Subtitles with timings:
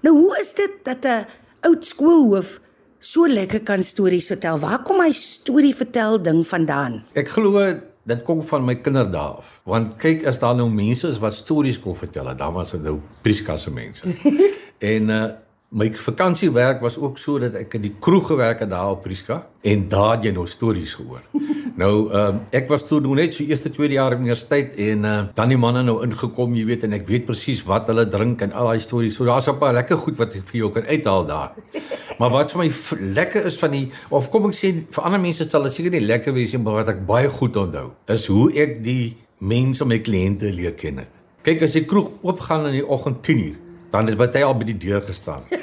[0.00, 1.26] Nou hoe is dit dat 'n
[1.60, 2.60] oud skoolhoof
[2.98, 4.58] so lekker kan stories vertel?
[4.58, 7.04] Waar kom hy storie vertel ding vandaan?
[7.12, 9.60] Ek glo dit kom van my kinderdae af.
[9.64, 13.00] Want kyk, as daar nou mense is wat stories kon vertel, dan was dit nou
[13.22, 14.06] Priska se mense.
[14.94, 15.26] en uh
[15.68, 19.40] my vakansiewerk was ook so dat ek in die kroeg gewerk het daar op Priska
[19.66, 21.24] en daar het jy nou stories gehoor.
[21.76, 25.52] nou uh, ek was toe nog net so eerste tweede jaar universiteit en uh dan
[25.52, 28.70] die manne nou ingekom, jy weet en ek weet presies wat hulle drink en al
[28.70, 29.16] daai stories.
[29.16, 31.52] So daar's 'n paar lekker goed wat vir jou kan uithaal daar.
[32.18, 32.70] Maar wat vir my
[33.14, 36.06] lekker is van die of kom ek sê vir ander mense sal dit seker nie
[36.06, 39.98] lekker wees nie, maar wat ek baie goed onthou is hoe ek die mense my
[39.98, 41.12] kliënte leer ken het.
[41.44, 43.56] Kyk as die kroeg oopgaan in die oggend 10:00
[43.90, 45.42] dan het baie al by die deur gestaan.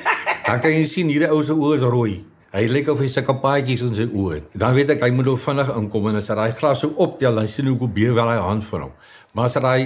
[0.43, 2.17] Dan kan jy sien hierdie ou se oë is rooi.
[2.53, 4.49] Hy lyk of hy sulke paadjies in sy oë het.
[4.61, 7.39] Dan weet ek hy moet nou vinnig inkom en as hy daai glas so optel,
[7.39, 8.91] dan sien hoe probeer wel hy hand vir hom.
[9.33, 9.79] Maar as hy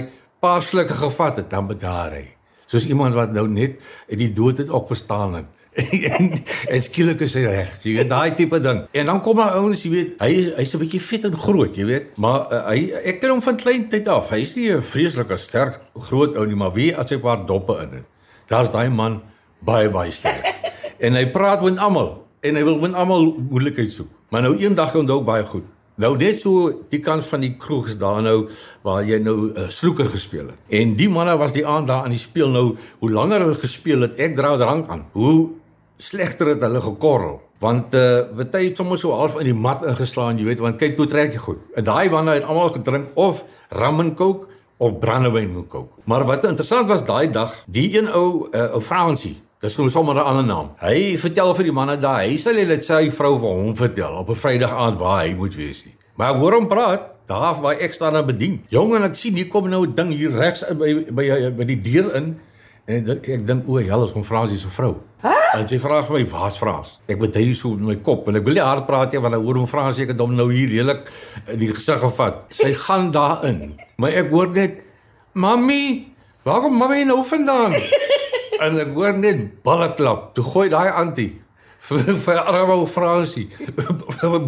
[0.44, 2.26] paar slukke gevat het, dan bedaar hy.
[2.68, 5.48] Soos iemand wat nou net uit die dood het opgestaan het.
[6.18, 6.28] en,
[6.74, 7.72] en skielik is hy reg.
[7.86, 8.84] Jy weet daai tipe ding.
[9.00, 11.88] En dan kom daar ouens, jy weet, hy hy's 'n bietjie vet en groot, jy
[11.88, 14.28] weet, maar uh, hy ek ken hom van klein tyd af.
[14.36, 17.80] Hy's nie 'n vreeslike sterk groot ou nie, maar wie as hy 'n paar doppe
[17.88, 18.06] in het.
[18.52, 19.22] Daar's daai man
[19.64, 20.44] baie baie sterk.
[21.04, 24.10] en hy praat met almal en hy wil met almal moeilikheid soek.
[24.30, 25.66] Maar nou eendag onthou baie goed.
[25.98, 28.44] Nou net so die kant van die kroeg is daar nou
[28.86, 30.60] waar jy nou uh, sloeker gespeel het.
[30.70, 34.06] En die manne was die aand daar aan die speel nou hoe langer hulle gespeel
[34.06, 35.08] het, ek dra drank aan.
[35.18, 35.50] Hoe
[35.98, 37.40] slegter het hulle gekorrel.
[37.58, 40.94] Want uh baie het sommer so half in die mat ingeslaan, jy weet, want kyk
[40.94, 41.66] toe trek jy goed.
[41.74, 43.42] En daai manne het almal gedrink of
[43.74, 44.46] rum en coke
[44.78, 45.98] of brandewyn en coke.
[46.06, 50.14] Maar wat interessant was daai dag, die een ou uh, ou Fransie Dis nou sommer
[50.14, 50.68] 'n ander naam.
[50.78, 54.28] Hy vertel vir die manne daar, hy sal hulle sy vrou vir hom vertel op
[54.30, 55.94] 'n Vrydag aand waar hy moet wees nie.
[56.16, 58.62] Maar hoor hom praat, daar waar ek staan en bedien.
[58.68, 61.78] Jong en ek sien hier kom nou 'n ding hier regs by by by die
[61.78, 62.38] deur in
[62.86, 65.02] en ek, ek dink o, hel is hom Fransie se vrou.
[65.22, 65.58] Huh?
[65.58, 68.36] En sy vra vir my, "Waar's Frans?" Ek moet hy so in my kop en
[68.36, 70.52] ek wil nie hard praat nie want ek hoor hom Fransie ek het hom nou
[70.52, 71.10] hier redelik
[71.48, 72.44] in die gesig gevat.
[72.50, 73.74] Sy gaan daarin.
[73.96, 74.82] Maar ek hoor net,
[75.34, 76.06] "Mamy,
[76.44, 77.72] waar kom mamy nou vandaan?"
[78.64, 80.32] En ek hoor net balle klap.
[80.34, 81.32] Toe gooi daai antie
[81.88, 83.46] vir arme Fransie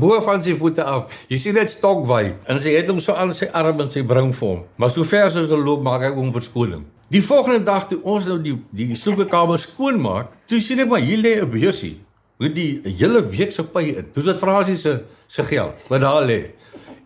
[0.03, 1.15] bo van sy voete af.
[1.31, 4.33] Jy sien net stokwy en sy het hom so aan sy arm en sy bring
[4.37, 4.65] vir hom.
[4.77, 6.85] Maar so ver as hy loop maak hy hom verskoning.
[7.11, 11.03] Die volgende dag toe ons nou die die soekekamer skoon maak, toe sien ek maar
[11.03, 11.97] hier lê 'n beursie
[12.41, 14.07] met die hele week se pay in.
[14.15, 16.51] Dis wat Fransie se se geld wat daar lê.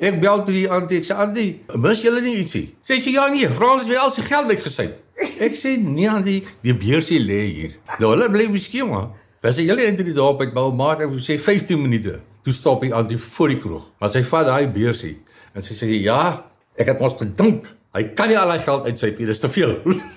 [0.05, 1.51] Ek bel toe die antie, ek sê antie,
[1.81, 2.67] mis julle nie ietsie?
[2.85, 4.85] Sê sy ja nee, Fransie het al sy geld uitgesy.
[5.47, 7.79] Ek sê nee aan die die beursie lê hier.
[8.03, 9.13] Nou hulle bly miskien maar.
[9.45, 12.19] Was hy hele eintlik daar op by bou maar ek sê 15 minute.
[12.45, 13.87] Toe stop hy aan die voor die kroeg.
[14.01, 15.17] Maar sy vat daai beursie
[15.55, 16.21] en sy sê ja,
[16.77, 17.71] ek het mos gedink.
[17.95, 19.79] Hy kan nie al daai geld uit sy pie, dis te veel.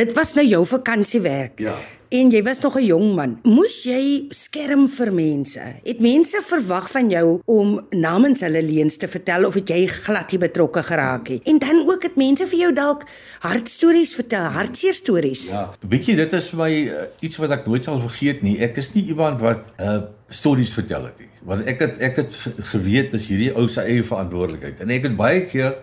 [0.00, 1.58] Dit was nou jou vakansiewerk.
[1.60, 1.74] Ja.
[2.10, 3.38] En jy was nog 'n jong man.
[3.42, 5.60] Moes jy skerm vir mense?
[5.82, 10.30] Het mense verwag van jou om namens hulle leuns te vertel of het jy glad
[10.30, 11.40] nie betrokke geraak nie?
[11.44, 13.04] En dan ook het mense vir jou dalk
[13.38, 15.50] hartstories vertel, hartseer stories.
[15.50, 15.74] Ja.
[15.88, 18.58] Weet jy, dit is my uh, iets wat ek nooit sal vergeet nie.
[18.58, 21.30] Ek is nie iemand wat uh stories vertel het nie.
[21.42, 24.80] Want ek het ek het geweet dis hierdie ou se eie verantwoordelikheid.
[24.80, 25.74] En ek het baie keer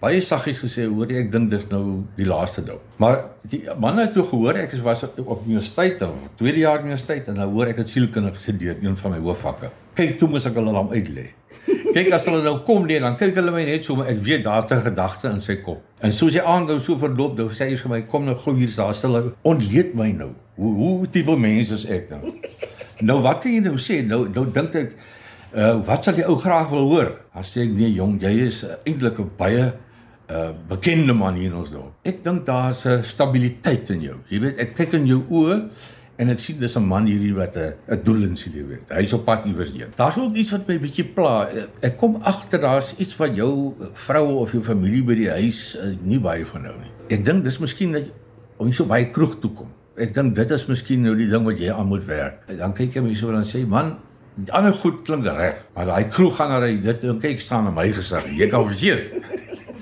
[0.00, 1.82] baie saggies gesê hoor jy ek dink dis nou
[2.16, 2.78] die laaste ding.
[3.02, 3.18] Maar
[3.52, 7.50] die man het toe gehoor ek was op universiteit of tweede jaar universiteit en nou
[7.52, 9.68] hoor ek het sielkunde gestudeer een van my hoofvakke.
[9.98, 11.26] Kyk toe moet ek hulle hom uitlê.
[11.92, 14.46] Kyk as hulle nou kom nee dan kyk hulle my net so maar ek weet
[14.46, 15.82] daar's 'n gedagte in sy kop.
[16.00, 18.56] En soos hy aan nou so verloop nou sê hy vir my kom nou gou
[18.56, 20.32] hier daar stil ontleed my nou.
[20.56, 22.32] Hoe hoe tipe mens is ek nou?
[23.00, 24.00] Nou wat kan jy nou sê?
[24.06, 24.96] Nou nou dink ek
[25.52, 27.12] uh wat sal die ou graag wil hoor?
[27.34, 29.72] As sê ek nee jong, jy is uh, eintlik 'n baie
[30.30, 31.96] uh bekende man hier in ons dorp.
[32.06, 34.18] Ek dink daar's 'n stabiliteit in jou.
[34.28, 35.56] Jy weet, ek kyk in jou oë
[36.20, 38.92] en ek sien dis 'n man hierdie wat 'n 'n doel in sy lewe het.
[38.98, 39.92] Hy's op pad iewers heen.
[39.96, 41.48] Daar's ook iets wat my bietjie pla.
[41.82, 45.96] Ek kom agter daar's iets wat jou vrou of jou familie by die huis uh,
[46.02, 46.92] nie baie van hou nie.
[47.08, 48.04] Ek dink dis miskien dat
[48.58, 49.68] om jy so baie kroeg toe kom.
[49.96, 52.46] Ek dink dit is miskien nou die ding wat jy aan moet werk.
[52.58, 53.96] Dan kyk jy my so dan sê man
[54.40, 57.88] Die ander goed klink reg, maar daai kroeg gaan na dit kyk staan in my
[57.92, 58.24] gesig.
[58.38, 59.10] Jy kan verseker.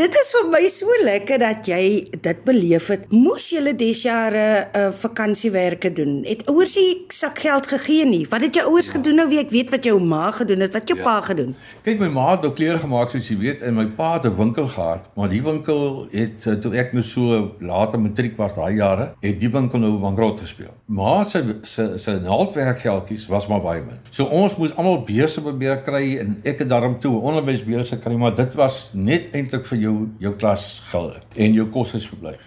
[0.00, 1.80] Dit is vir my so lekker dat jy
[2.24, 3.02] dit beleef het.
[3.12, 6.24] Moes jy des jare 'n uh, eh, vakansiewerke doen?
[6.24, 8.26] Het ouers nie sak geld gegee nie?
[8.30, 8.92] Wat het jou ouers ja.
[8.92, 10.72] gedoen nou wie ek weet wat jou ma gedoen het?
[10.72, 11.04] Wat jou ja.
[11.04, 11.54] pa gedoen?
[11.82, 14.36] Kyk my ma het nou klere gemaak soos jy weet en my pa het 'n
[14.36, 18.76] winkel gehad, maar die winkel het eh, toe ek nou so later matriek was daai
[18.76, 20.72] jare, het die winkel nou bankrot gespeel.
[20.86, 24.00] Ma se se se naaldwerkgeldjies was maar baie min.
[24.10, 28.34] So ons moes almal beurse probeer kry en ek het daarom toe onderwysbeurse kry, maar
[28.34, 32.46] dit was net eintlik vir jou jou klas geld en jou koshuisverblyf.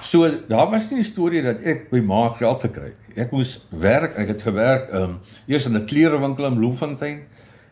[0.00, 3.16] So daar was nie 'n storie dat ek by ma geld gekry het.
[3.16, 7.22] Ek moes werk, ek het gewerk ehm um, eers in 'n klere-winkel in Bloemfontein.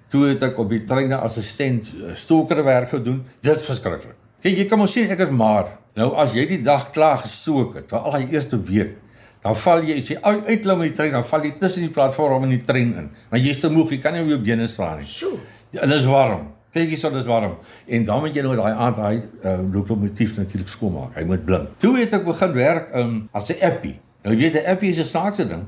[0.08, 3.24] Toe het ek op die treine assistent uh, stokerwerk gedoen.
[3.40, 4.14] Dit is verskriklik.
[4.40, 5.78] Kyk, jy kan mos sien ek is maar.
[5.94, 8.96] Nou as jy die dag klaar gestook het, vir al die eerste week,
[9.42, 12.42] dan val jy as jy uitklim met die trein, dan val jy tussen die platform
[12.42, 13.10] en die trein in.
[13.30, 15.06] Want jy's te moeg, jy kan nie op jou bene staan nie.
[15.06, 15.38] Sjoe.
[15.70, 16.56] Dit is warm.
[16.76, 17.55] Kyk hierso, dit is warm.
[17.88, 19.14] En dan moet jy nou daai aand daai
[19.49, 21.14] uh, lokomotief natuurlik skoonmaak.
[21.17, 21.70] Hy moet blink.
[21.81, 23.94] Toe het ek begin werk um, as 'n appie.
[24.26, 25.64] Nou jy weet 'n appie is 'n snaakse ding.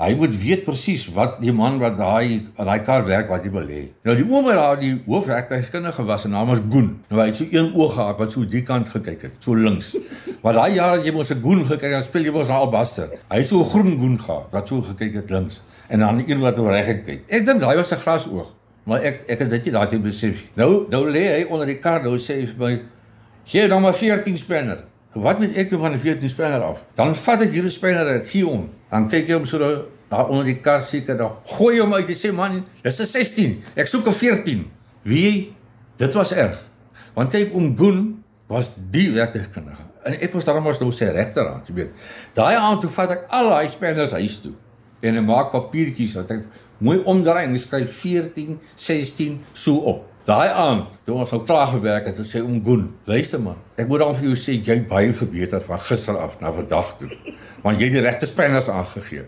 [0.00, 3.72] Hy moet weet presies wat die man wat daai daai kar werk wat hy wil
[3.72, 3.80] hê.
[4.04, 7.00] Nou die oom wat daar die hoofwerktuigkundige was, sy naam was Goen.
[7.08, 9.96] Nou hy het so een oog gehad wat so die kant gekyk het, so links.
[10.42, 13.08] Maar daai jare jy mos 'n Goen gekyk, dan speel jy mos al Buster.
[13.30, 16.40] Hy het so 'n groen Goen gehad wat so gekyk het links en dan een
[16.40, 17.24] wat oor reg gekyk.
[17.28, 18.59] Ek dink daai was 'n grasoog.
[18.90, 20.42] Maar ek ek het dit nie daardie besef.
[20.58, 22.72] Nou nou lê hy onder die kar, nou sê hy vir my:
[23.46, 24.84] "Gee dan maar 14 spanner."
[25.14, 26.84] Wat moet ek doen van die 14 speler af?
[26.94, 28.68] Dan vat ek hierdie speler en gee hom.
[28.92, 29.58] Dan kyk jy hom so
[30.10, 33.62] daar onder die kar seker dan gooi hom uit en sê man, dis 'n 16.
[33.74, 34.70] Ek soek 'n 14.
[35.02, 35.54] Wie?
[35.96, 36.58] Dit was erg.
[37.14, 39.82] Want kyk oom Goen was die werktuigkundige.
[40.02, 41.90] En ek was daarom was nou sy regterhand, jy weet.
[42.34, 44.54] Daai aand toe vat ek al daai spelers huis toe
[45.00, 46.44] en ek maak papiertjies dat ek
[46.80, 50.06] mooi omdraai en skryf 14, 16 so op.
[50.28, 53.88] Daai aand, toe ons al klaar gewerk het, het sê oom Goen, luister man, ek
[53.88, 57.08] moet dan vir jou sê jy baie verbeter van gister af na vandag toe.
[57.64, 59.24] Want jy het die regte spanners aangegee.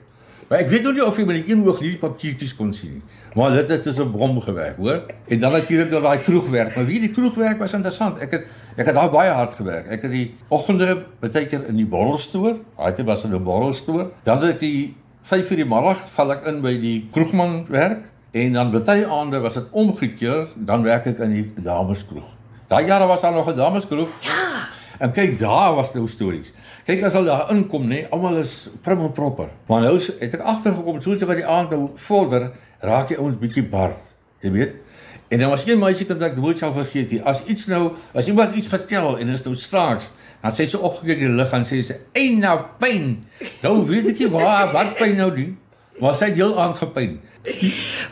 [0.52, 3.20] Maar ek weet nie of jy met die een oog hierdie papiertjies kon sien nie.
[3.40, 4.98] Maar dit het tussen brom gewerk, hoor.
[5.32, 6.74] En dan het jy dit oor daai kroegwerk.
[6.76, 8.18] Maar wie die kroegwerk was interessant.
[8.20, 9.88] Ek het ek het daar baie hard gewerk.
[9.96, 14.10] Ek het die oggende baie keer in die borrelstoer, daai tyd was 'n borrelstoer.
[14.28, 18.12] Dan het ek die 5 uur die middag val ek in by die kroegman werk
[18.32, 22.30] En dan baie aande was dit omgekeer, dan werk ek in die dameskroeg.
[22.70, 24.08] Daai jare was daar nog 'n dameskroeg.
[24.20, 24.64] Ja.
[24.98, 26.52] En kyk, daar was nou stories.
[26.84, 29.48] Kyk as hulle daar inkom, nê, almal is prim en proper.
[29.66, 33.68] Maar nou het ek agtergekom, soos wat die aand nou vorder, raak die ouens bietjie
[33.68, 33.92] bar.
[34.40, 34.74] Jy weet?
[35.32, 37.22] En dan was een meisie wat ek nooit sal vergeet nie.
[37.24, 40.10] As iets nou, as iemand iets vertel en dit is nou straaks,
[40.42, 43.16] dan sê sy opgekyk in die lig en sê sy, "Ei nou pyn."
[43.62, 45.56] Nou weet ek nie waar wat pyn nou doen.
[46.00, 47.20] Maar sy het heel aand gepyn.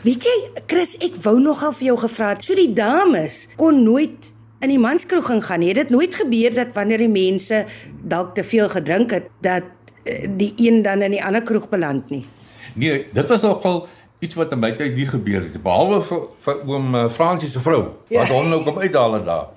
[0.07, 0.35] Weet jy,
[0.65, 2.43] Chris, ek wou nogal vir jou gevra het.
[2.45, 4.31] So die dames kon nooit
[4.61, 5.67] in die manskroeg gaan nie.
[5.67, 7.65] Het dit nooit gebeur dat wanneer die mense
[8.01, 9.63] dalk te veel gedrink het dat
[10.03, 12.25] eh, die een dan in die ander kroeg beland nie.
[12.73, 13.87] Nee, dit was nogal
[14.21, 17.61] iets wat in my tyd nie gebeur het behalwe vir, vir oom eh, Fransie se
[17.63, 18.21] vrou ja.
[18.21, 19.51] wat hom nou kom uithaal het daar.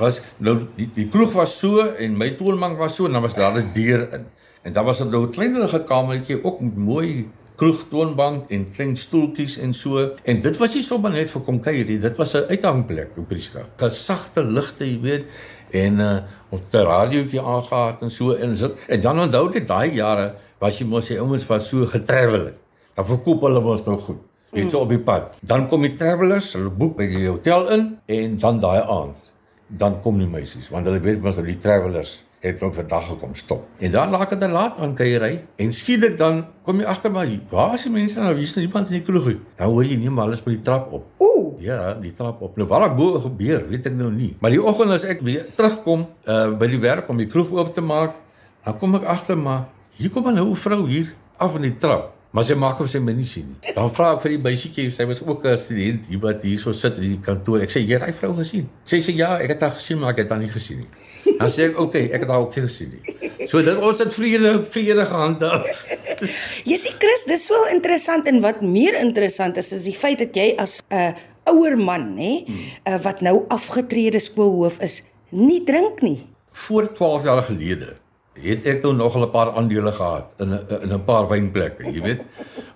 [0.00, 3.38] Was nou die, die kroeg was so en my toonbank was so en dan was
[3.38, 4.26] daar 'n deur in.
[4.62, 9.58] En dan was daar nou 'n kleinerige kamertjie ook met mooi kroegtoonbank en klein stoeltjies
[9.58, 12.48] en so en dit was nie sommer net vir kom kuier nie dit was 'n
[12.48, 13.66] uithangplek op Prieska.
[13.80, 15.24] 'n Sagte ligte, jy weet,
[15.70, 16.16] en uh
[16.52, 20.78] ons te radiootjie aangehaat en so en so en dan onthou dit daai jare was
[20.78, 22.60] jy mos jy ouens wat so getravel het.
[22.94, 24.20] Dan verkoop hulle mos nog goed.
[24.52, 25.32] Net so op die pad.
[25.40, 29.32] Dan kom die travelers, hulle boek by die hotel in en dan daai aand
[29.72, 33.36] dan kom die meisies want hulle weet mos dat die travelers het op vandag gekom
[33.38, 33.66] stop.
[33.78, 37.30] En dan laat ek dit laat aan kuiery en skielik dan kom jy agter maar
[37.52, 38.32] waar is die mense nou?
[38.34, 39.28] Wie's nou iemand in die kroeg?
[39.60, 41.04] Dan hoor jy nie maar alles by die trap op.
[41.22, 42.58] Ooh, ja, die trap op.
[42.58, 44.32] Nou wat bo gebeur, weet ek nou nie.
[44.42, 47.70] Maar die oggend as ek weer terugkom uh by die werk om die kroeg oop
[47.76, 48.18] te maak,
[48.66, 52.10] dan kom ek agter maar hier kom 'n ou vrou hier af in die trap.
[52.32, 53.72] Maar sy maak of sy my nie sien nie.
[53.76, 56.72] Dan vra ek vir die meisietjie, sy was ook 'n student hier wat hier so
[56.72, 57.60] sit in die kantoor.
[57.60, 60.10] Ek sê, "Jy het hy vrou gesien?" Sy sê, "Ja, ek het haar gesien, maar
[60.10, 62.56] ek het haar nie gesien nie." Dan sê ek, "Oké, okay, ek het haar ook
[62.56, 65.86] nie gesien nie." So dit ons het vrede vrede gehandhaaf.
[66.70, 70.34] jy sien Chris, dis so interessant en wat meer interessant is is die feit dat
[70.34, 71.12] jy as 'n uh,
[71.44, 72.56] ouer man, nê, hmm.
[72.86, 76.26] uh, wat nou afgetrede skoolhoof is, nie drink nie.
[76.52, 78.01] Voor 12 jaar gelede
[78.42, 82.02] het ek nou nog 'n paar aandele gehad in 'n in 'n paar wynplekke, jy
[82.02, 82.22] weet.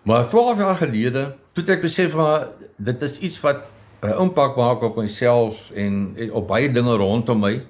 [0.03, 2.47] Maar 12 jaar gelede, toe ek besef maar
[2.77, 3.57] dit is iets wat
[4.01, 7.63] 'n uh, impak maak op myself en, en op baie dinge rondom my.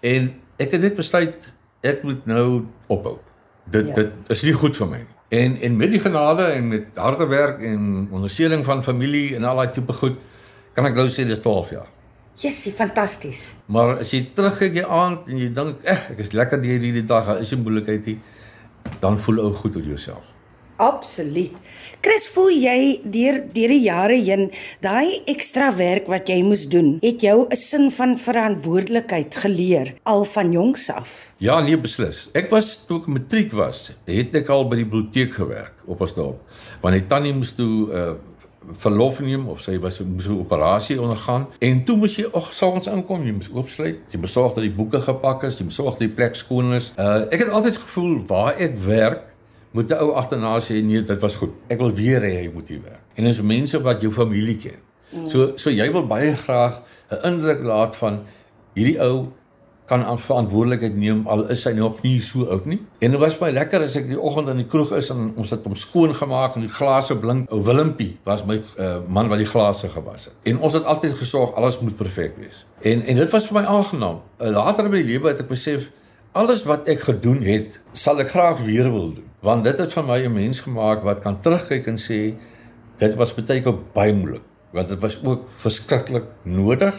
[0.00, 3.18] En ek het net besluit ek moet nou ophou.
[3.64, 3.94] Dit ja.
[3.94, 5.14] dit is nie goed vir my nie.
[5.28, 9.56] En en met die genade en met harde werk en ondersteuning van familie en al
[9.56, 10.16] daai tipe goed
[10.72, 11.88] kan ek nou sê dis 12 jaar.
[12.36, 13.54] Jessie, fantasties.
[13.72, 17.04] Maar as jy terugkyk jy aand en jy dink, "Ag, ek is lekker deur hierdie
[17.04, 18.18] dag, is 'n moeilikheid hier."
[19.00, 20.36] Dan voel ou goed oor jouself.
[20.76, 21.54] Absoluut.
[22.04, 24.50] Chris, voel jy deur deur die jare heen
[24.84, 30.24] daai ekstra werk wat jy moes doen, het jou 'n sin van verantwoordelikheid geleer al
[30.24, 31.32] van jongs af?
[31.38, 32.28] Ja, nee beslis.
[32.34, 36.14] Ek was toe ek matriek was, het ek al by die biblioteek gewerk op ons
[36.14, 36.40] dorp.
[36.82, 38.14] Want die tannie moes toe uh
[38.72, 42.86] verlof neem of sy was moes 'n operasie ondergaan en toe moes jy ook soggens
[42.86, 46.14] inkom, jy moes oopsluit, jy besorg dat die boeke gepak is, jy besorg dat die
[46.14, 46.92] plek skoon is.
[46.98, 49.34] Uh ek het altyd gevoel waar ek werk
[49.70, 51.52] moet 'n ou agterna sê nee, dit was goed.
[51.68, 53.02] Ek wil weer hê hy moet hier werk.
[53.14, 54.80] En dis mense wat jou familie ken.
[55.10, 55.26] Mm.
[55.26, 56.80] So so jy wil baie graag
[57.10, 58.24] 'n indruk laat van
[58.74, 59.32] hierdie ou
[59.86, 62.78] kan aan verantwoordelikheid neem al is hy nog nie so oud nie.
[62.98, 65.52] En dit was baie lekker as ek die oggend in die kroeg is en ons
[65.54, 67.46] het hom skoon gemaak en die glase blink.
[67.54, 70.34] Ou Willempie was my uh, man wat die glase gewas het.
[70.50, 72.64] En ons het altyd gesorg alles moet perfek wees.
[72.82, 74.20] En en dit was vir my aangenaam.
[74.40, 75.90] Uh, later in my lewe het ek besef
[76.36, 79.30] alles wat ek gedoen het, sal ek graag weer wil doen.
[79.46, 82.34] Want dit het van my 'n mens gemaak wat kan terugkyk en sê
[82.98, 86.96] dit was baie keer baie moeilik, want dit was ook verskriklik nodig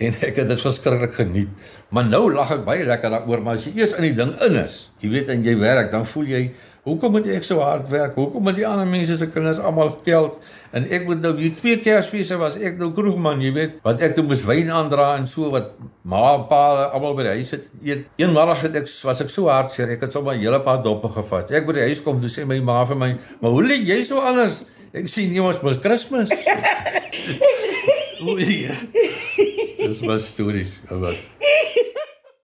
[0.00, 1.64] en ek het dit verskriklik geniet.
[1.92, 4.56] Maar nou lag ek baie lekker daaroor, maar as jy eers in die ding in
[4.62, 6.40] is, jy weet en jy werk, dan voel jy,
[6.86, 8.14] hoekom moet ek so hard werk?
[8.16, 10.38] Hoekom moet die ander mense se kinders almal geld
[10.72, 14.16] en ek moet nou hier twee Kersfeeste was ek nou kroegman, jy weet, wat ek
[14.16, 15.74] toe moes wyn aandra en so wat
[16.08, 17.68] ma en pa almal by die huis het.
[17.84, 20.80] Een, een middag het ek was ek so hartseer, ek het sommer 'n hele paar
[20.82, 21.52] doppe gevat.
[21.52, 24.02] Ek by die huis kom, toe sê my ma vir my, "Maar hoe lê jy
[24.04, 24.64] so anders?"
[24.94, 26.30] Ek sê, "Nee, ons mos Kersfees."
[29.80, 30.80] Dat is mijn stories.